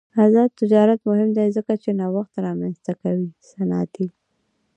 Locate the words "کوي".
3.01-3.23